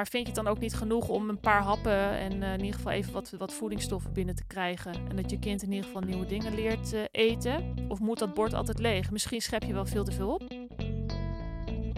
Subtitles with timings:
[0.00, 2.60] Maar vind je het dan ook niet genoeg om een paar happen en eh, in
[2.60, 4.92] ieder geval even wat, wat voedingsstoffen binnen te krijgen?
[5.08, 7.74] En dat je kind in ieder geval nieuwe dingen leert eh, eten?
[7.88, 9.10] Of moet dat bord altijd leeg?
[9.10, 10.42] Misschien schep je wel veel te veel op.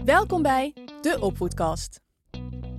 [0.05, 1.99] Welkom bij de Opvoedkast.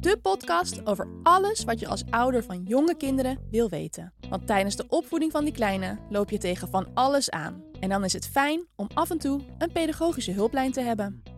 [0.00, 4.12] De podcast over alles wat je als ouder van jonge kinderen wil weten.
[4.28, 7.62] Want tijdens de opvoeding van die kleine loop je tegen van alles aan.
[7.80, 11.33] En dan is het fijn om af en toe een pedagogische hulplijn te hebben.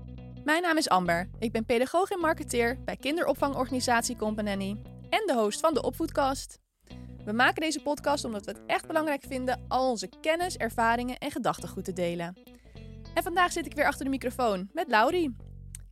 [0.47, 1.29] Mijn naam is Amber.
[1.39, 4.77] Ik ben pedagoog en marketeer bij kinderopvangorganisatie Company
[5.11, 6.59] en de host van de Opvoedkast.
[7.25, 11.31] We maken deze podcast omdat we het echt belangrijk vinden al onze kennis, ervaringen en
[11.31, 12.37] gedachtegoed te delen.
[13.14, 15.37] En vandaag zit ik weer achter de microfoon met Laurie.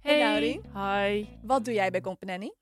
[0.00, 0.60] Hey, Laurie.
[0.74, 1.26] Hi.
[1.42, 2.52] Wat doe jij bij Company?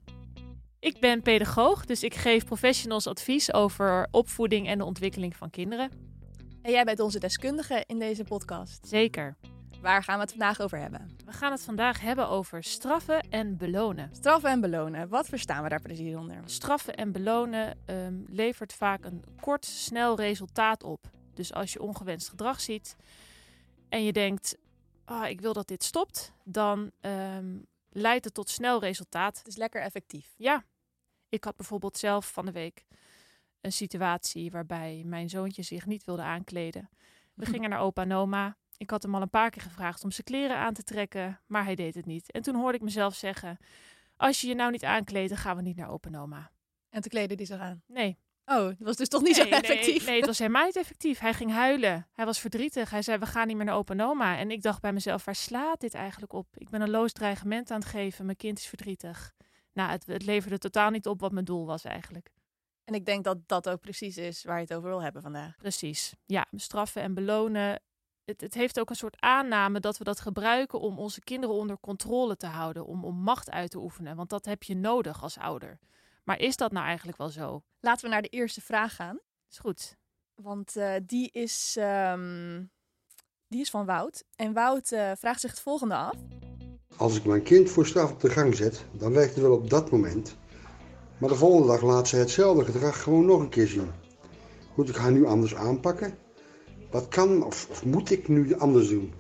[0.78, 5.91] Ik ben pedagoog, dus ik geef professionals advies over opvoeding en de ontwikkeling van kinderen.
[6.62, 8.86] En jij bent onze deskundige in deze podcast.
[8.86, 9.36] Zeker.
[9.82, 11.16] Waar gaan we het vandaag over hebben?
[11.24, 14.10] We gaan het vandaag hebben over straffen en belonen.
[14.12, 15.08] Straffen en belonen.
[15.08, 16.42] Wat verstaan we daar precies onder?
[16.45, 21.10] Straffen en belonen ehm, levert vaak een kort, snel resultaat op.
[21.34, 22.97] Dus als je ongewenst gedrag ziet
[23.88, 24.56] en je denkt,
[25.05, 29.38] ah, ik wil dat dit stopt, dan ehm, leidt het tot snel resultaat.
[29.38, 30.34] Het is lekker effectief.
[30.36, 30.64] Ja,
[31.28, 32.84] ik had bijvoorbeeld zelf van de week
[33.60, 36.88] een situatie waarbij mijn zoontje zich niet wilde aankleden.
[37.34, 38.56] We gingen naar opa en oma.
[38.83, 41.64] Ik had hem al een paar keer gevraagd om zijn kleren aan te trekken, maar
[41.64, 42.33] hij deed het niet.
[42.33, 43.58] En toen hoorde ik mezelf zeggen:
[44.16, 46.50] Als je je nou niet aankleedt, dan gaan we niet naar opa
[46.91, 47.83] en te kleden die zich aan?
[47.86, 48.19] Nee.
[48.44, 49.97] Oh, dat was dus toch niet nee, zo effectief?
[49.97, 51.19] Nee, nee, het was helemaal niet effectief.
[51.19, 52.08] Hij ging huilen.
[52.12, 52.91] Hij was verdrietig.
[52.91, 54.38] Hij zei: We gaan niet meer naar opa en oma.
[54.38, 56.47] En ik dacht bij mezelf: Waar slaat dit eigenlijk op?
[56.56, 58.25] Ik ben een loos dreigement aan het geven.
[58.25, 59.33] Mijn kind is verdrietig.
[59.72, 62.30] Nou, het, het leverde totaal niet op wat mijn doel was eigenlijk.
[62.84, 65.56] En ik denk dat dat ook precies is waar je het over wil hebben vandaag.
[65.56, 66.14] Precies.
[66.27, 67.80] Ja, straffen en belonen.
[68.25, 71.78] Het, het, heeft ook een soort aanname dat we dat gebruiken om onze kinderen onder
[71.81, 74.17] controle te houden, om, om macht uit te oefenen.
[74.17, 75.78] Want dat heb je nodig als ouder.
[76.25, 77.62] Maar is dat nou eigenlijk wel zo?
[77.81, 79.19] Laten we naar de eerste vraag gaan.
[79.50, 79.97] Is goed.
[80.34, 82.71] Want uh, die, is, um,
[83.49, 84.25] die is van Wout.
[84.37, 86.15] En Wout uh, vraagt zich het volgende af.
[86.97, 89.71] Als ik mijn kind voor straf op de gang zet, dan werkt het wel op
[89.71, 90.37] dat moment.
[91.19, 93.91] Maar de volgende dag laat ze hetzelfde gedrag gewoon nog een keer zien.
[94.75, 96.19] Moet ik haar nu anders aanpakken?
[96.92, 99.14] Wat kan of, of, moet ik nu anders doen?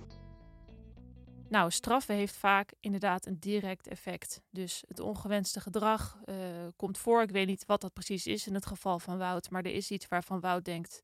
[1.48, 4.42] Nou, straffen heeft vaak inderdaad een direct effect.
[4.50, 6.36] Dus het ongewenste gedrag uh,
[6.76, 7.22] komt voor.
[7.22, 9.90] Ik weet niet wat dat precies is in het geval van Wout, maar er is
[9.90, 11.00] iets waarvan Wout denkt: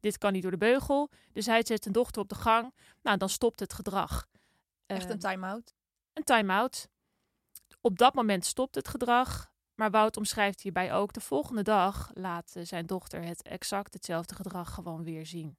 [0.00, 1.10] dit kan niet door de beugel.
[1.32, 2.74] Dus hij zet zijn dochter op de gang.
[3.02, 4.26] Nou, dan stopt het gedrag.
[4.86, 5.74] Echt een time-out?
[6.12, 6.88] Een time-out.
[7.80, 9.52] Op dat moment stopt het gedrag.
[9.74, 14.74] Maar Wout omschrijft hierbij ook: de volgende dag laat zijn dochter het exact hetzelfde gedrag
[14.74, 15.56] gewoon weer zien.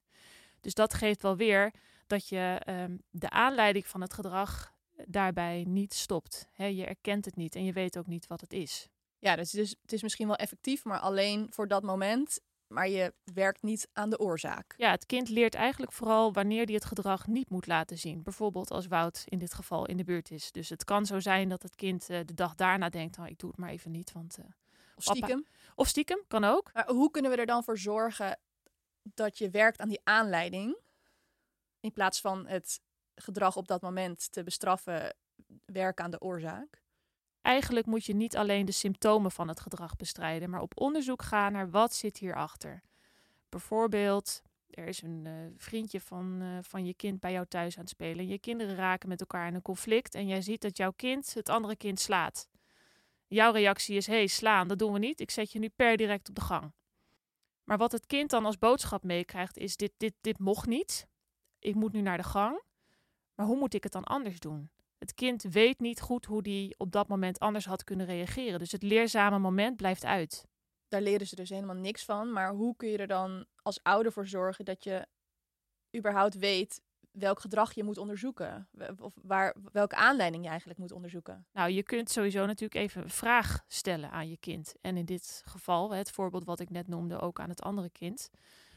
[0.65, 1.73] Dus dat geeft wel weer
[2.07, 4.73] dat je um, de aanleiding van het gedrag
[5.07, 6.47] daarbij niet stopt.
[6.51, 8.89] He, je erkent het niet en je weet ook niet wat het is.
[9.19, 12.39] Ja, dus, dus het is misschien wel effectief, maar alleen voor dat moment.
[12.67, 14.73] Maar je werkt niet aan de oorzaak.
[14.77, 18.23] Ja, het kind leert eigenlijk vooral wanneer hij het gedrag niet moet laten zien.
[18.23, 20.51] Bijvoorbeeld als Wout in dit geval in de buurt is.
[20.51, 23.39] Dus het kan zo zijn dat het kind uh, de dag daarna denkt: oh, ik
[23.39, 24.11] doe het maar even niet.
[24.11, 24.45] Want, uh,
[24.95, 25.43] of stiekem.
[25.43, 25.73] Papa...
[25.75, 26.69] Of stiekem, kan ook.
[26.73, 28.39] Maar hoe kunnen we er dan voor zorgen
[29.13, 30.77] dat je werkt aan die aanleiding?
[31.79, 32.81] In plaats van het
[33.15, 35.15] gedrag op dat moment te bestraffen,
[35.65, 36.83] werken aan de oorzaak?
[37.41, 41.51] Eigenlijk moet je niet alleen de symptomen van het gedrag bestrijden, maar op onderzoek gaan
[41.51, 42.81] naar wat zit hierachter.
[43.49, 47.81] Bijvoorbeeld, er is een uh, vriendje van, uh, van je kind bij jou thuis aan
[47.81, 48.27] het spelen.
[48.27, 51.49] Je kinderen raken met elkaar in een conflict en jij ziet dat jouw kind het
[51.49, 52.49] andere kind slaat.
[53.27, 55.19] Jouw reactie is: hé, hey, slaan, dat doen we niet.
[55.19, 56.73] Ik zet je nu per direct op de gang.
[57.65, 61.07] Maar wat het kind dan als boodschap meekrijgt is: dit, dit, dit mocht niet.
[61.59, 62.61] Ik moet nu naar de gang.
[63.35, 64.69] Maar hoe moet ik het dan anders doen?
[64.97, 68.59] Het kind weet niet goed hoe die op dat moment anders had kunnen reageren.
[68.59, 70.45] Dus het leerzame moment blijft uit.
[70.87, 72.31] Daar leren ze dus helemaal niks van.
[72.31, 75.07] Maar hoe kun je er dan als ouder voor zorgen dat je
[75.97, 76.81] überhaupt weet
[77.17, 78.67] welk gedrag je moet onderzoeken?
[78.99, 81.45] Of waar, welke aanleiding je eigenlijk moet onderzoeken?
[81.53, 84.73] Nou, je kunt sowieso natuurlijk even een vraag stellen aan je kind.
[84.81, 88.29] En in dit geval, het voorbeeld wat ik net noemde, ook aan het andere kind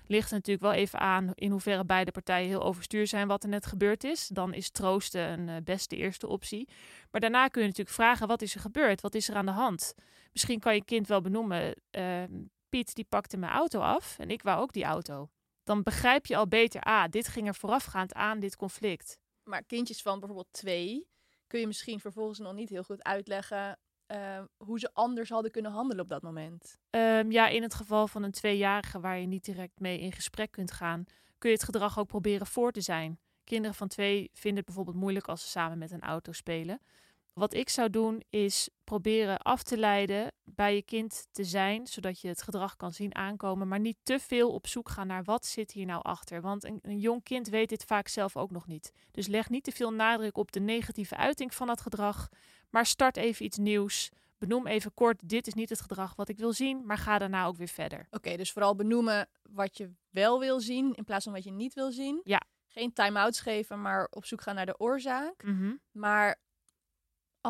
[0.09, 3.67] ligt natuurlijk wel even aan in hoeverre beide partijen heel overstuur zijn wat er net
[3.67, 4.29] gebeurd is.
[4.29, 6.69] Dan is troosten een uh, beste eerste optie.
[7.11, 9.01] Maar daarna kun je natuurlijk vragen: wat is er gebeurd?
[9.01, 9.95] Wat is er aan de hand?
[10.33, 12.23] Misschien kan je kind wel benoemen: uh,
[12.69, 15.29] Piet die pakte mijn auto af en ik wou ook die auto.
[15.69, 19.19] Dan begrijp je al beter: ah, dit ging er voorafgaand aan dit conflict.
[19.43, 21.09] Maar kindjes van bijvoorbeeld twee
[21.47, 23.79] kun je misschien vervolgens nog niet heel goed uitleggen
[24.15, 26.77] uh, hoe ze anders hadden kunnen handelen op dat moment?
[26.91, 30.51] Um, ja, in het geval van een tweejarige waar je niet direct mee in gesprek
[30.51, 31.05] kunt gaan,
[31.39, 33.21] kun je het gedrag ook proberen voor te zijn.
[33.45, 36.81] Kinderen van twee vinden het bijvoorbeeld moeilijk als ze samen met een auto spelen.
[37.39, 42.21] Wat ik zou doen is proberen af te leiden, bij je kind te zijn, zodat
[42.21, 45.47] je het gedrag kan zien aankomen, maar niet te veel op zoek gaan naar wat
[45.47, 46.41] zit hier nou achter.
[46.41, 48.93] Want een, een jong kind weet dit vaak zelf ook nog niet.
[49.11, 52.29] Dus leg niet te veel nadruk op de negatieve uiting van dat gedrag,
[52.71, 54.11] maar start even iets nieuws.
[54.39, 57.47] Benoem even kort, dit is niet het gedrag wat ik wil zien, maar ga daarna
[57.47, 58.07] ook weer verder.
[58.11, 61.75] Oké, dus vooral benoemen wat je wel wil zien in plaats van wat je niet
[61.75, 62.21] wil zien.
[62.25, 62.43] Ja.
[62.67, 65.43] Geen time-outs geven, maar op zoek gaan naar de oorzaak.
[65.43, 65.75] Mhm.
[65.93, 66.39] Maar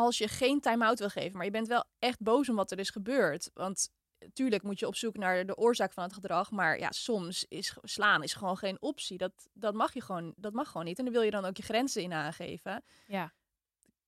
[0.05, 2.79] als je geen time-out wil geven, maar je bent wel echt boos om wat er
[2.79, 3.51] is gebeurd.
[3.55, 6.51] Want natuurlijk moet je op zoek naar de oorzaak van het gedrag.
[6.51, 9.19] Maar ja, soms is slaan is gewoon geen optie.
[9.19, 10.99] Dat, dat, mag je gewoon, dat mag gewoon niet.
[10.99, 12.85] En dan wil je dan ook je grenzen in aangeven.
[13.07, 13.33] Ja.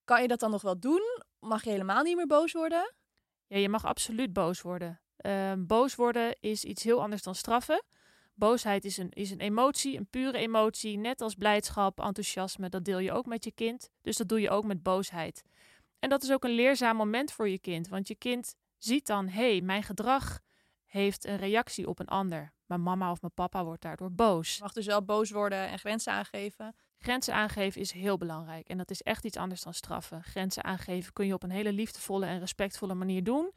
[0.04, 1.22] Kan je dat dan nog wel doen?
[1.38, 2.94] Mag je helemaal niet meer boos worden?
[3.46, 5.00] Ja, je mag absoluut boos worden.
[5.16, 7.82] Ehm, boos worden is iets heel anders dan straffen.
[8.34, 10.98] Boosheid is een, is een emotie, een pure emotie.
[10.98, 13.90] Net als blijdschap, enthousiasme, dat deel je ook met je kind.
[14.02, 15.42] Dus dat doe je ook met boosheid.
[16.00, 17.88] En dat is ook een leerzaam moment voor je kind.
[17.88, 20.40] Want je kind ziet dan, hé, hey, mijn gedrag
[20.86, 22.52] heeft een reactie op een ander.
[22.66, 24.54] Mijn mama of mijn papa wordt daardoor boos.
[24.54, 26.74] Je mag dus wel boos worden en grenzen aangeven.
[26.98, 28.68] Grenzen aangeven is heel belangrijk.
[28.68, 30.22] En dat is echt iets anders dan straffen.
[30.22, 33.52] Grenzen aangeven kun je op een hele liefdevolle en respectvolle manier doen.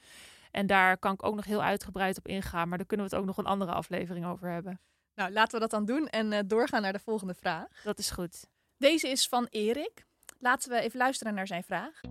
[0.51, 2.69] En daar kan ik ook nog heel uitgebreid op ingaan.
[2.69, 4.79] Maar daar kunnen we het ook nog een andere aflevering over hebben.
[5.15, 7.81] Nou, laten we dat dan doen en uh, doorgaan naar de volgende vraag.
[7.83, 8.47] Dat is goed.
[8.77, 10.05] Deze is van Erik.
[10.43, 12.01] Laten we even luisteren naar zijn vraag.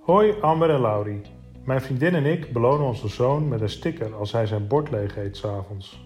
[0.00, 1.20] Hoi Amber en Laurie.
[1.64, 5.16] Mijn vriendin en ik belonen onze zoon met een sticker als hij zijn bord leeg
[5.16, 6.04] eet s'avonds.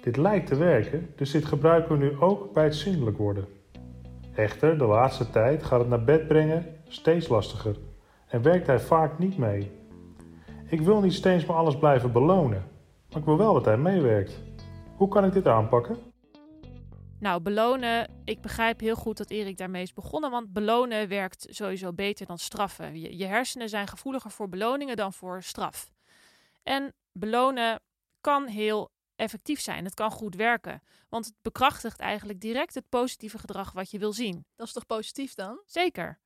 [0.00, 3.46] Dit lijkt te werken, dus dit gebruiken we nu ook bij het zindelijk worden.
[4.34, 7.76] Echter, de laatste tijd gaat het naar bed brengen steeds lastiger
[8.28, 9.70] en werkt hij vaak niet mee.
[10.68, 12.64] Ik wil niet steeds maar alles blijven belonen,
[13.08, 14.40] maar ik wil wel dat hij meewerkt.
[14.96, 16.12] Hoe kan ik dit aanpakken?
[17.24, 21.92] Nou, belonen, ik begrijp heel goed dat Erik daarmee is begonnen, want belonen werkt sowieso
[21.92, 23.00] beter dan straffen.
[23.00, 25.92] Je, je hersenen zijn gevoeliger voor beloningen dan voor straf.
[26.62, 27.80] En belonen
[28.20, 29.84] kan heel effectief zijn.
[29.84, 34.12] Het kan goed werken, want het bekrachtigt eigenlijk direct het positieve gedrag wat je wil
[34.12, 34.44] zien.
[34.56, 35.62] Dat is toch positief dan?
[35.66, 36.18] Zeker.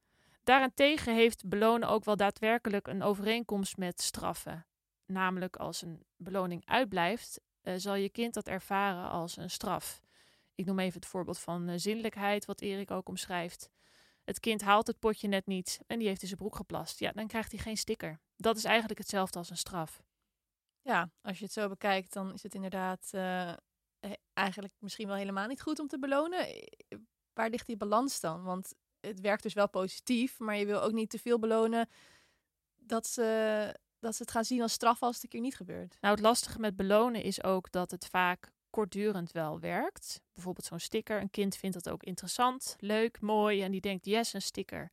[0.43, 4.67] Daarentegen heeft belonen ook wel daadwerkelijk een overeenkomst met straffen.
[5.07, 10.01] Namelijk als een beloning uitblijft, uh, zal je kind dat ervaren als een straf.
[10.59, 13.71] Ik noem even het voorbeeld van uh, zinnelijkheid, wat Erik ook omschrijft.
[14.25, 16.99] Het kind haalt het potje net niet en die heeft in zijn broek geplast.
[16.99, 18.21] Ja, dan krijgt hij geen sticker.
[18.37, 20.03] Dat is eigenlijk hetzelfde als een straf.
[20.83, 23.53] Ja, als je het zo bekijkt, dan is het inderdaad uh,
[24.33, 26.47] eigenlijk misschien wel helemaal niet goed om te belonen.
[27.33, 28.43] Waar ligt die balans dan?
[28.43, 31.89] Want het werkt dus wel positief, maar je wil ook niet te veel belonen
[32.77, 35.97] dat ze, dat ze het gaan zien als straf als het een keer niet gebeurt.
[36.01, 40.21] Nou, het lastige met belonen is ook dat het vaak kortdurend wel werkt.
[40.35, 41.21] Bijvoorbeeld zo'n sticker.
[41.21, 44.91] Een kind vindt dat ook interessant, leuk, mooi en die denkt, yes, een sticker.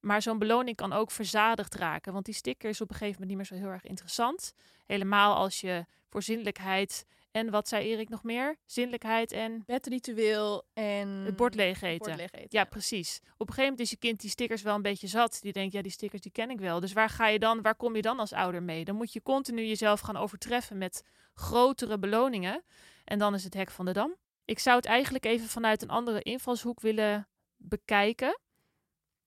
[0.00, 3.38] Maar zo'n beloning kan ook verzadigd raken, want die sticker is op een gegeven moment
[3.38, 4.52] niet meer zo heel erg interessant.
[4.84, 7.06] Helemaal als je voor zinnelijkheid
[7.36, 8.56] en wat zei Erik nog meer?
[8.66, 9.62] Zinnelijkheid en...
[9.66, 11.08] Bedritueel en...
[11.08, 12.18] Het bord leeg eten.
[12.18, 13.18] Eten ja, precies.
[13.18, 15.38] Op een gegeven moment is je kind die stickers wel een beetje zat.
[15.42, 16.80] Die denkt, ja, die stickers die ken ik wel.
[16.80, 18.84] Dus waar ga je dan, waar kom je dan als ouder mee?
[18.84, 21.04] Dan moet je continu jezelf gaan overtreffen met
[21.34, 22.64] grotere beloningen.
[23.04, 24.16] En dan is het hek van de dam.
[24.44, 28.40] Ik zou het eigenlijk even vanuit een andere invalshoek willen bekijken.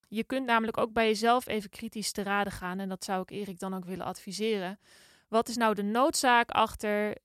[0.07, 2.79] Je kunt namelijk ook bij jezelf even kritisch te raden gaan.
[2.79, 4.79] En dat zou ik Erik dan ook willen adviseren.
[5.27, 7.17] Wat is nou de noodzaak achter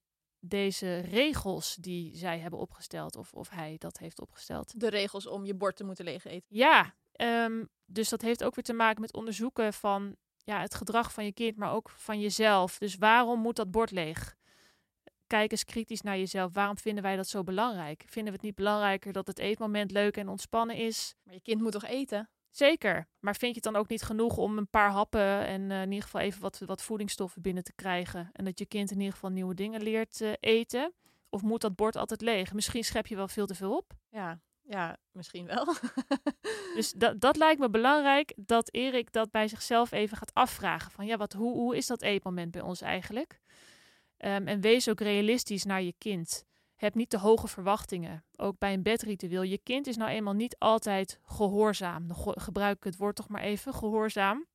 [0.48, 4.80] deze regels die zij hebben opgesteld, of, of hij dat heeft opgesteld?
[4.80, 6.46] De regels om je bord te moeten leeg eten.
[6.48, 11.12] Ja, um, dus dat heeft ook weer te maken met onderzoeken van ja, het gedrag
[11.12, 12.78] van je kind, maar ook van jezelf.
[12.78, 14.36] Dus waarom moet dat bord leeg?
[15.26, 16.52] Kijk eens kritisch naar jezelf.
[16.52, 18.04] Waarom vinden wij dat zo belangrijk?
[18.06, 21.14] Vinden we het niet belangrijker dat het eetmoment leuk en ontspannen is?
[21.22, 22.30] Maar je kind moet toch eten?
[22.56, 23.08] Zeker.
[23.20, 25.88] Maar vind je het dan ook niet genoeg om een paar happen en uh, in
[25.88, 28.30] ieder geval even wat, wat voedingsstoffen binnen te krijgen?
[28.32, 30.92] En dat je kind in ieder geval nieuwe dingen leert uh, eten?
[31.28, 32.52] Of moet dat bord altijd leeg?
[32.52, 33.92] Misschien schep je wel veel te veel op.
[34.10, 35.74] Ja, ja misschien wel.
[36.76, 40.90] dus dat, dat lijkt me belangrijk dat Erik dat bij zichzelf even gaat afvragen.
[40.90, 43.40] Van ja, wat, hoe, hoe is dat eetmoment bij ons eigenlijk?
[44.18, 46.44] Um, en wees ook realistisch naar je kind.
[46.76, 48.24] Heb niet te hoge verwachtingen.
[48.36, 49.42] Ook bij een bedritueel.
[49.42, 52.08] Je kind is nou eenmaal niet altijd gehoorzaam.
[52.08, 54.46] Dan gebruik ik het woord toch maar even, gehoorzaam.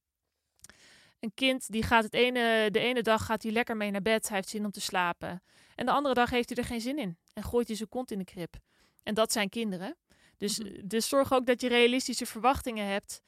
[1.20, 4.28] Een kind die gaat het ene, de ene dag gaat hij lekker mee naar bed.
[4.28, 5.44] Hij heeft zin om te slapen.
[5.76, 7.18] En de andere dag heeft hij er geen zin in.
[7.34, 8.56] En gooit hij zijn kont in de krib.
[9.04, 9.96] En dat zijn kinderen.
[10.38, 10.88] Dus, -hmm.
[10.88, 13.22] dus zorg ook dat je realistische verwachtingen hebt.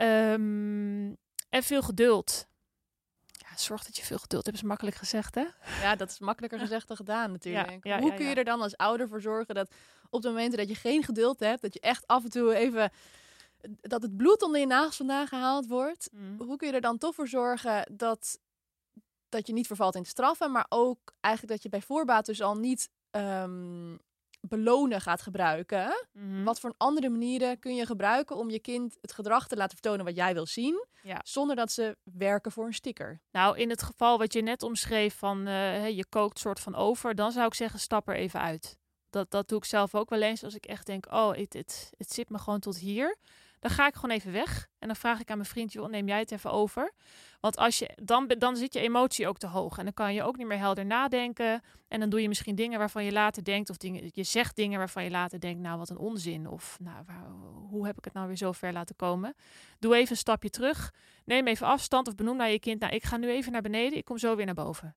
[0.00, 1.16] Um,
[1.48, 2.48] en veel geduld
[3.60, 5.44] zorg dat je veel geduld hebt, is makkelijk gezegd, hè?
[5.82, 7.84] Ja, dat is makkelijker gezegd dan gedaan natuurlijk.
[7.84, 9.74] Ja, ja, Hoe kun je er dan als ouder voor zorgen dat
[10.10, 12.90] op de momenten dat je geen geduld hebt, dat je echt af en toe even
[13.80, 16.08] dat het bloed onder je nagels vandaan gehaald wordt.
[16.12, 16.40] Mm.
[16.40, 18.38] Hoe kun je er dan toch voor zorgen dat,
[19.28, 22.54] dat je niet vervalt in straffen, maar ook eigenlijk dat je bij voorbaat dus al
[22.54, 23.96] niet ehm,
[24.40, 26.06] belonen gaat gebruiken?
[26.12, 26.44] Mhm.
[26.44, 30.04] Wat voor andere manieren kun je gebruiken om je kind het gedrag te laten vertonen
[30.04, 31.20] wat jij wil zien, Ja.
[31.22, 33.20] zonder dat ze werken voor een sticker?
[33.30, 37.14] Nou, in het geval wat je net omschreef van eh, je kookt soort van over,
[37.14, 38.76] dan zou ik zeggen stap er even uit.
[39.10, 41.90] Dat, dat doe ik zelf ook wel eens als ik echt denk, oh, het, het,
[41.96, 43.16] het zit me gewoon tot hier.
[43.58, 46.18] Dan ga ik gewoon even weg en dan vraag ik aan mijn vriend, neem jij
[46.18, 46.92] het even over.
[47.40, 50.22] Want als je, dan, dan zit je emotie ook te hoog en dan kan je
[50.22, 51.62] ook niet meer helder nadenken.
[51.88, 54.78] En dan doe je misschien dingen waarvan je later denkt, of dingen, je zegt dingen
[54.78, 56.48] waarvan je later denkt, nou wat een onzin.
[56.48, 57.04] Of nou,
[57.68, 59.34] hoe heb ik het nou weer zo ver laten komen?
[59.78, 60.92] Doe even een stapje terug
[61.28, 62.80] neem even afstand of benoem naar je kind.
[62.80, 64.94] Nou, ik ga nu even naar beneden, ik kom zo weer naar boven.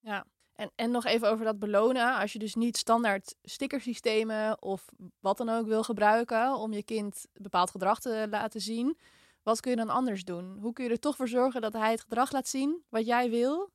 [0.62, 2.15] En, en nog even over dat belonen.
[2.15, 4.86] Als je dus niet standaard stickersystemen of
[5.20, 8.98] wat dan ook wil gebruiken om je kind bepaald gedrag te laten zien,
[9.44, 10.58] wat kun je dan anders doen?
[10.60, 13.30] Hoe kun je er toch voor zorgen dat hij het gedrag laat zien wat jij
[13.30, 13.72] wil?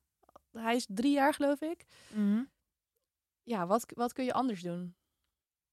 [0.51, 1.85] Hij is drie jaar, geloof ik.
[3.43, 4.95] Ja, wat, wat kun je anders doen?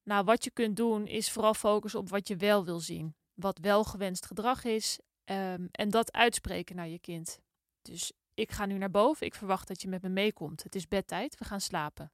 [0.02, 3.14] Nou, wat je kunt doen is vooral focussen op wat je wel wil zien.
[3.34, 4.98] Wat wel gewenst gedrag is.
[5.24, 7.40] ehm, en dat uitspreken naar je kind.
[7.82, 9.26] Dus ik ga nu naar boven.
[9.26, 10.62] Ik verwacht dat je met me meekomt.
[10.62, 11.38] Het is bedtijd.
[11.38, 12.12] We gaan slapen.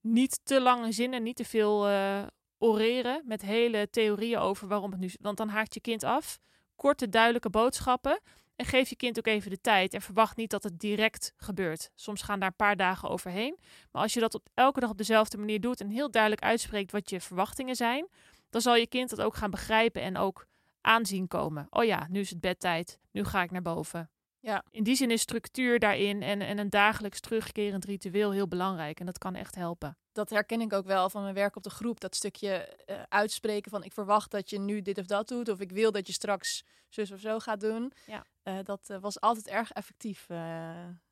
[0.00, 2.26] Niet te lange zinnen, niet te veel eh,
[2.58, 5.10] oreren met hele theorieën over waarom het nu.
[5.20, 6.38] Want dan haakt je kind af.
[6.76, 8.20] Korte, duidelijke boodschappen.
[8.56, 9.94] En geef je kind ook even de tijd.
[9.94, 11.90] En verwacht niet dat het direct gebeurt.
[11.94, 13.58] Soms gaan daar een paar dagen overheen.
[13.92, 16.92] Maar als je dat op, elke dag op dezelfde manier doet en heel duidelijk uitspreekt
[16.92, 18.08] wat je verwachtingen zijn,
[18.50, 20.46] dan zal je kind dat ook gaan begrijpen en ook
[20.80, 21.66] aanzien komen.
[21.70, 24.10] Oh ja, nu is het bedtijd, nu ga ik naar boven.
[24.40, 24.64] Ja.
[24.70, 29.06] In die zin is structuur daarin en, en een dagelijks terugkerend ritueel heel belangrijk en
[29.06, 29.96] dat kan echt helpen.
[30.12, 32.00] Dat herken ik ook wel van mijn werk op de groep.
[32.00, 35.48] Dat stukje eh, uitspreken van ik verwacht dat je nu dit of dat doet.
[35.48, 37.92] Of ik wil dat je straks zus of zo gaat doen.
[38.06, 38.24] Ja.
[38.42, 40.28] Eh, dat eh, was altijd erg effectief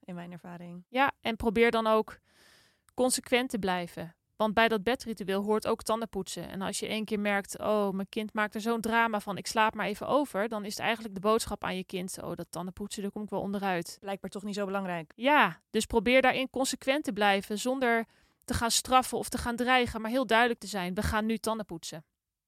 [0.00, 0.84] in mijn ervaring.
[0.88, 2.18] Ja, en probeer dan ook
[2.94, 4.16] consequent te blijven.
[4.36, 6.48] Want bij dat bedritueel hoort ook tandenpoetsen.
[6.48, 9.46] En als je één keer merkt, oh, mijn kind maakt er zo'n drama van, ik
[9.46, 12.46] slaap maar even over, dan is het eigenlijk de boodschap aan je kind, oh, dat
[12.50, 13.96] tandenpoetsen, daar kom ik wel onderuit.
[14.00, 15.12] Blijkbaar toch niet zo belangrijk.
[15.14, 18.06] Ja, dus probeer daarin consequent te blijven, zonder
[18.44, 21.38] te gaan straffen of te gaan dreigen, maar heel duidelijk te zijn, we gaan nu
[21.38, 22.04] tanden poetsen.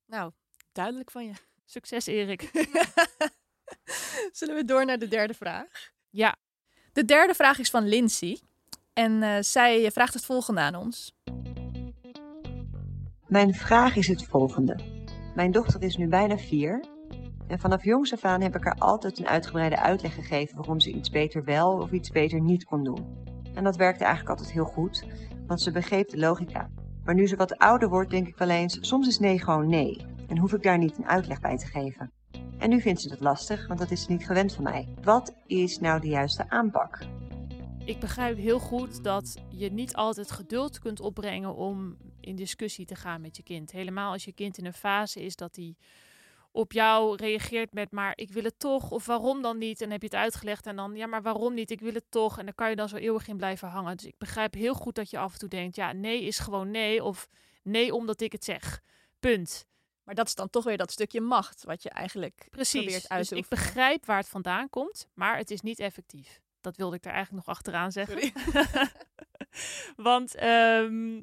[0.06, 0.32] Nou,
[0.72, 1.32] duidelijk van je.
[1.64, 2.50] Succes, Erik.
[4.32, 5.92] Zullen we door naar de derde vraag?
[6.10, 6.36] Ja.
[6.92, 8.40] De derde vraag is van Lindsay.
[8.92, 11.12] En eh, zij vraagt het volgende aan ons.
[13.28, 14.78] Mijn vraag is het volgende.
[15.34, 16.84] Mijn dochter is nu bijna vier.
[17.46, 20.90] En vanaf jongs af aan heb ik haar altijd een uitgebreide uitleg gegeven waarom ze
[20.90, 23.06] iets beter wel of iets beter niet kon doen.
[23.54, 25.04] En dat werkte eigenlijk altijd heel goed,
[25.46, 26.70] want ze begreep de logica.
[27.04, 30.04] Maar nu ze wat ouder wordt, denk ik wel eens: soms is nee gewoon nee.
[30.28, 32.12] En hoef ik daar niet een uitleg bij te geven.
[32.58, 34.88] En nu vindt ze dat lastig, want dat is niet gewend van mij.
[35.02, 36.98] Wat is nou de juiste aanpak?
[37.84, 41.96] Ik begrijp heel goed dat je niet altijd geduld kunt opbrengen om
[42.28, 43.70] in discussie te gaan met je kind.
[43.70, 45.76] Helemaal als je kind in een fase is dat hij
[46.50, 49.90] op jou reageert met maar ik wil het toch of waarom dan niet en dan
[49.90, 52.44] heb je het uitgelegd en dan ja maar waarom niet ik wil het toch en
[52.44, 53.96] dan kan je dan zo eeuwig in blijven hangen.
[53.96, 56.70] Dus ik begrijp heel goed dat je af en toe denkt ja nee is gewoon
[56.70, 57.28] nee of
[57.62, 58.80] nee omdat ik het zeg.
[59.20, 59.66] Punt.
[60.02, 62.80] Maar dat is dan toch weer dat stukje macht wat je eigenlijk Precies.
[62.82, 63.64] probeert uit Dus te ik oefenen.
[63.64, 66.40] begrijp waar het vandaan komt, maar het is niet effectief.
[66.60, 68.32] Dat wilde ik er eigenlijk nog achteraan zeggen.
[69.96, 71.20] Want ehm,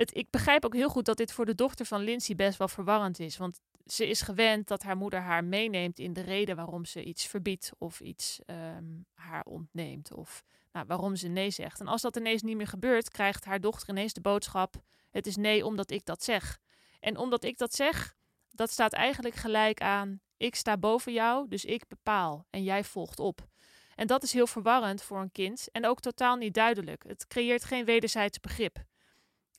[0.00, 2.68] het, ik begrijp ook heel goed dat dit voor de dochter van Lindsay best wel
[2.68, 3.36] verwarrend is.
[3.36, 7.26] Want ze is gewend dat haar moeder haar meeneemt in de reden waarom ze iets
[7.26, 10.14] verbiedt of iets ehm, haar ontneemt.
[10.14, 10.42] Of
[10.72, 11.80] nou, waarom ze nee zegt.
[11.80, 14.74] En als dat ineens niet meer gebeurt, krijgt haar dochter ineens de boodschap:
[15.10, 16.58] Het is nee omdat ik dat zeg.
[17.00, 18.14] En omdat ik dat zeg,
[18.50, 23.18] dat staat eigenlijk gelijk aan: Ik sta boven jou, dus ik bepaal en jij volgt
[23.18, 23.48] op.
[23.94, 27.04] En dat is heel verwarrend voor een kind en ook totaal niet duidelijk.
[27.06, 28.88] Het creëert geen wederzijds begrip.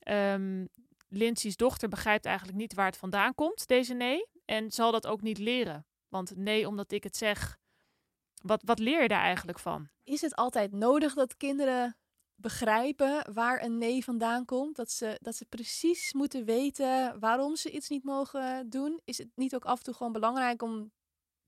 [0.02, 0.64] Ehm
[1.12, 4.26] Lindsay's dochter begrijpt eigenlijk niet waar het vandaan komt, deze nee.
[4.44, 5.86] En zal dat ook niet leren.
[6.08, 7.58] Want nee, omdat ik het zeg.
[8.42, 9.88] Wat, wat leer je daar eigenlijk van?
[10.04, 11.96] Is het altijd nodig dat kinderen
[12.34, 14.76] begrijpen waar een nee vandaan komt?
[14.76, 19.00] Dat ze, dat ze precies moeten weten waarom ze iets niet mogen doen?
[19.04, 20.92] Is het niet ook af en toe gewoon belangrijk om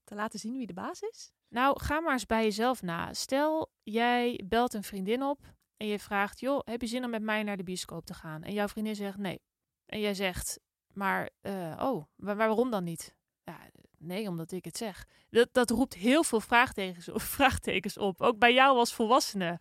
[0.04, 1.32] te laten zien wie de baas is?
[1.48, 3.12] Nou, ga maar eens bij jezelf na.
[3.12, 7.22] Stel, jij belt een vriendin op en je vraagt: Joh, heb je zin om met
[7.22, 8.42] mij naar de bioscoop te gaan?
[8.42, 9.40] En jouw vriendin zegt nee.
[9.86, 10.58] En jij zegt:
[10.92, 13.14] Maar, eh, oh, waar- waarom dan niet?
[13.44, 13.58] Ja,
[13.98, 15.04] nee, omdat ik het zeg.
[15.30, 18.22] Dat, dat roept heel veel vraagtekens, op- vraagtekens op.
[18.22, 19.60] Ook bij jou als volwassene.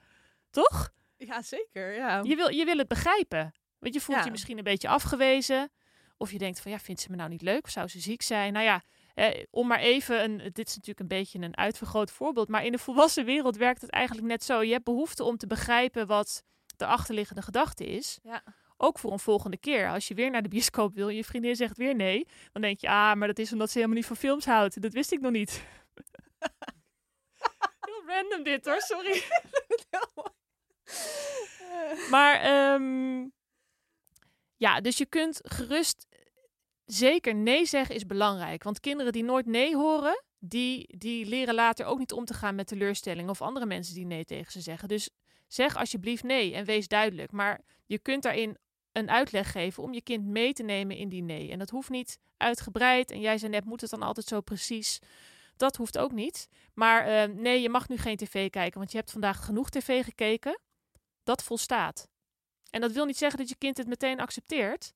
[0.49, 0.91] Toch?
[1.17, 1.93] Ja, zeker.
[1.95, 2.19] Ja.
[2.23, 3.51] Je wil, je wil het begrijpen.
[3.79, 4.23] Want je voelt Ja.
[4.25, 5.71] je misschien een beetje afgewezen.
[6.17, 7.63] Of je denkt van ja, vindt ze me nou niet leuk?
[7.63, 8.53] Of zou ze ziek zijn?
[8.53, 12.47] Nou ja, Eh, om maar even, een, dit is natuurlijk een beetje een uitvergroot voorbeeld,
[12.47, 14.61] maar in de volwassen wereld werkt het eigenlijk net zo.
[14.61, 16.43] Je hebt behoefte om te begrijpen wat
[16.77, 18.19] de achterliggende gedachte is.
[18.23, 18.43] Ja.
[18.77, 19.89] Ook voor een volgende keer.
[19.89, 22.79] Als je weer naar de bioscoop wil en je vriendin zegt weer nee, dan denk
[22.79, 24.81] je, ah, maar dat is omdat ze helemaal niet van films houdt.
[24.81, 25.51] Dat wist ik nog niet.
[27.85, 29.23] Heel random dit hoor, sorry.
[32.09, 33.27] Maar ehm,
[34.57, 36.07] ja, dus je kunt gerust
[36.93, 38.63] zeker nee zeggen is belangrijk.
[38.63, 42.55] Want kinderen die nooit nee horen, die, die leren later ook niet om te gaan
[42.55, 44.87] met teleurstellingen of andere mensen die nee tegen ze zeggen.
[44.87, 45.09] Dus
[45.47, 47.31] zeg alsjeblieft nee en wees duidelijk.
[47.31, 48.57] Maar je kunt daarin
[48.91, 51.51] een uitleg geven om je kind mee te nemen in die nee.
[51.51, 53.11] En dat hoeft niet uitgebreid.
[53.11, 54.99] En jij zei net, moet het dan altijd zo precies?
[55.55, 56.47] Dat hoeft ook niet.
[56.73, 60.03] Maar eh, nee, je mag nu geen tv kijken, want je hebt vandaag genoeg tv
[60.03, 60.59] gekeken.
[61.23, 62.07] Dat volstaat.
[62.69, 64.93] En dat wil niet zeggen dat je kind het meteen accepteert.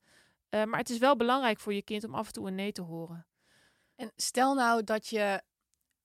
[0.50, 2.72] Uh, maar het is wel belangrijk voor je kind om af en toe een nee
[2.72, 3.27] te horen.
[3.96, 5.42] En stel nou dat je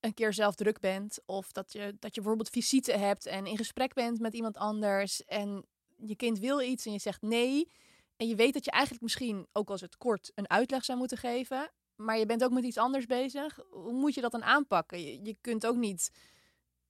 [0.01, 3.57] een keer zelf druk bent, of dat je, dat je bijvoorbeeld visite hebt en in
[3.57, 7.73] gesprek bent met iemand anders en je kind wil iets en je zegt nee.
[8.17, 11.19] En je weet dat je eigenlijk misschien, ook als het kort, een uitleg zou moeten
[11.19, 11.71] geven.
[11.97, 13.59] Maar je bent ook met iets anders bezig.
[13.71, 15.03] Hoe moet je dat dan aanpakken?
[15.03, 16.11] Je, je kunt ook niet.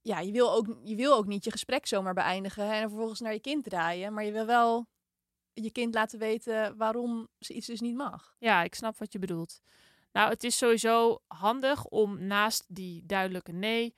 [0.03, 3.33] Ja, je wil ook, je wil ook niet je gesprek zomaar beëindigen en vervolgens naar
[3.33, 4.13] je kind draaien.
[4.13, 4.87] Maar je wil wel
[5.55, 8.35] je kind laten weten waarom ze iets dus niet mag.
[8.39, 9.61] Ja, ik snap wat je bedoelt.
[10.13, 13.95] Nou, het is sowieso handig om naast die duidelijke nee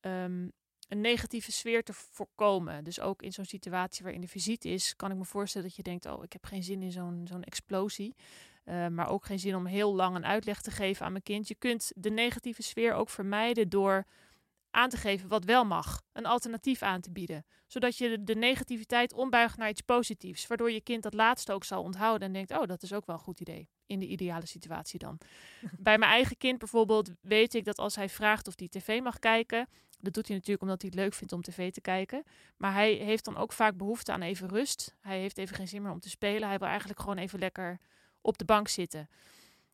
[0.00, 0.52] um,
[0.88, 2.84] een negatieve sfeer te voorkomen.
[2.84, 5.82] Dus ook in zo'n situatie waarin de visite is, kan ik me voorstellen dat je
[5.82, 8.14] denkt: Oh, ik heb geen zin in zo'n zo'n explosie.
[8.64, 11.48] Uh, maar ook geen zin om heel lang een uitleg te geven aan mijn kind.
[11.48, 14.04] Je kunt de negatieve sfeer ook vermijden door
[14.72, 16.02] aan te geven wat wel mag.
[16.12, 17.44] Een alternatief aan te bieden.
[17.66, 20.46] Zodat je de negativiteit ombuigt naar iets positiefs.
[20.46, 23.16] Waardoor je kind dat laatste ook zal onthouden en denkt: Oh, dat is ook wel
[23.16, 23.68] een goed idee.
[23.86, 25.18] In de ideale situatie dan.
[25.78, 29.18] Bij mijn eigen kind bijvoorbeeld weet ik dat als hij vraagt of hij tv mag
[29.18, 29.68] kijken.
[30.00, 32.22] Dat doet hij natuurlijk omdat hij het leuk vindt om tv te kijken.
[32.56, 34.96] Maar hij heeft dan ook vaak behoefte aan even rust.
[35.00, 36.48] Hij heeft even geen zin meer om te spelen.
[36.48, 37.80] Hij wil eigenlijk gewoon even lekker
[38.20, 39.08] op de bank zitten.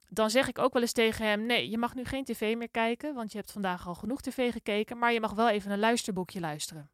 [0.08, 2.70] Dan zeg ik ook wel eens tegen hem: Nee, je mag nu geen tv meer
[2.70, 4.98] kijken, want je hebt vandaag al genoeg tv gekeken.
[4.98, 6.90] Maar je mag wel even een luisterboekje luisteren.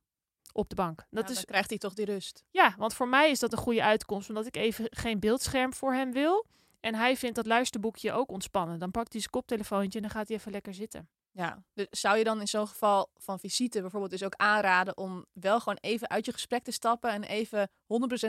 [0.53, 1.07] Op de bank.
[1.11, 2.45] Dat is, dan krijgt hij toch die rust.
[2.51, 5.93] Ja, want voor mij is dat een goede uitkomst, omdat ik even geen beeldscherm voor
[5.93, 6.47] hem wil.
[6.81, 8.79] En hij vindt dat luisterboekje ook ontspannen.
[8.79, 11.09] Dan pakt hij zijn koptelefoontje en dan gaat hij even lekker zitten.
[11.31, 15.27] Ja, dus zou je dan in zo'n geval van visite bijvoorbeeld dus ook aanraden om
[15.33, 17.71] wel gewoon even uit je gesprek te stappen en even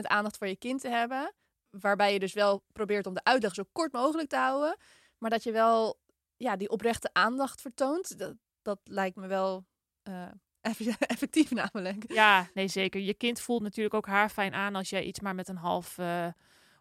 [0.00, 1.32] aandacht voor je kind te hebben?
[1.80, 4.76] Waarbij je dus wel probeert om de uitleg zo kort mogelijk te houden,
[5.18, 5.98] maar dat je wel
[6.36, 8.18] ja, die oprechte aandacht vertoont.
[8.18, 9.64] Dat, dat lijkt me wel
[10.08, 10.28] uh,
[10.98, 12.12] effectief namelijk.
[12.12, 13.00] Ja, nee zeker.
[13.00, 15.98] Je kind voelt natuurlijk ook haar fijn aan als jij iets maar met een half
[15.98, 16.26] uh,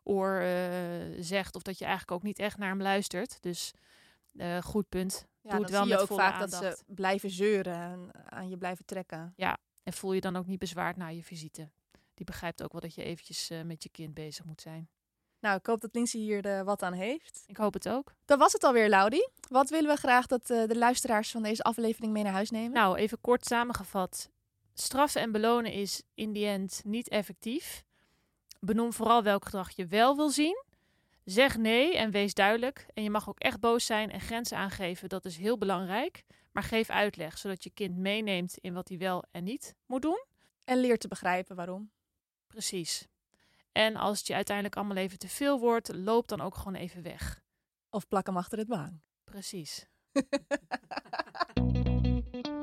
[0.04, 0.50] oor uh,
[1.20, 3.42] zegt of dat je eigenlijk ook niet echt naar hem luistert.
[3.42, 3.74] Dus
[4.62, 5.28] goed punt.
[5.42, 8.58] Ja, Doe het wel zie je ook vaak dat ze blijven zeuren en aan je
[8.58, 9.34] blijven trekken.
[9.36, 11.70] Ja, en voel je dan ook niet bezwaard na je visite.
[12.16, 14.90] Die begrijpt ook wel dat je eventjes uh, met je kind bezig moet zijn.
[15.40, 17.44] Nou, ik hoop dat Lindsay hier er wat aan heeft.
[17.48, 18.14] Ik hoop het ook.
[18.26, 19.28] Dan was het alweer, Laudi.
[19.50, 22.72] Wat willen we graag dat uh, de luisteraars van deze aflevering mee naar huis nemen?
[22.72, 24.30] Nou, even kort samengevat.
[24.74, 27.84] Straffen en belonen is in die end niet effectief.
[28.60, 30.64] Benoem vooral welk gedrag je wel wil zien.
[31.24, 32.86] Zeg nee en wees duidelijk.
[32.94, 35.10] En je mag ook echt boos zijn en grenzen aangeven.
[35.10, 36.24] Dat is heel belangrijk.
[36.52, 40.26] Maar geef uitleg, zodat je kind meeneemt in wat hij wel en niet moet doen.
[40.64, 41.92] En leert te begrijpen waarom.
[42.56, 43.08] Precies.
[43.72, 47.04] En als het je uiteindelijk allemaal even te veel wordt, loop dan ook gewoon even
[47.04, 47.42] weg.
[47.90, 49.02] Of plak hem achter het baan.
[49.24, 49.86] Precies.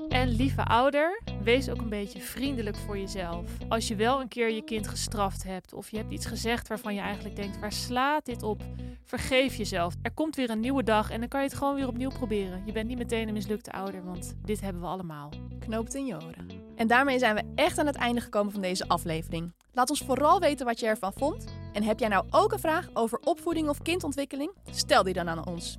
[0.08, 3.50] En lieve ouder, wees ook een beetje vriendelijk voor jezelf.
[3.68, 6.94] Als je wel een keer je kind gestraft hebt of je hebt iets gezegd waarvan
[6.94, 8.62] je eigenlijk denkt: waar slaat dit op?
[9.04, 9.94] Vergeef jezelf.
[10.02, 12.62] Er komt weer een nieuwe dag en dan kan je het gewoon weer opnieuw proberen.
[12.66, 15.30] Je bent niet meteen een mislukte ouder, want dit hebben we allemaal.
[15.58, 16.61] Knoopt in je oren.
[16.82, 19.52] En daarmee zijn we echt aan het einde gekomen van deze aflevering.
[19.72, 21.44] Laat ons vooral weten wat je ervan vond.
[21.72, 24.52] En heb jij nou ook een vraag over opvoeding of kindontwikkeling?
[24.70, 25.78] Stel die dan aan ons.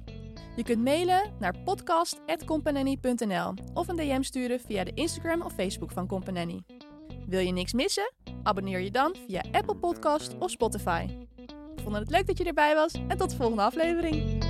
[0.56, 6.08] Je kunt mailen naar podcast.companany.nl of een DM sturen via de Instagram of Facebook van
[6.08, 6.64] Companany.
[7.28, 8.14] Wil je niks missen?
[8.44, 11.08] Abonneer je dan via Apple Podcast of Spotify.
[11.76, 14.44] We vonden het leuk dat je erbij was en tot de volgende aflevering.